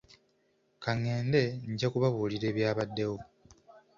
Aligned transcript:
Ka 0.83 0.91
ngende 0.99 1.43
nja 1.71 1.87
kubabuulira 1.91 2.45
ebyabaddewo. 2.51 3.17